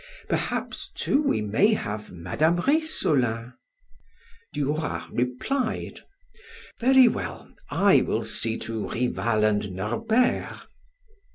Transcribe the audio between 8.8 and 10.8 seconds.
Rival and Norbert."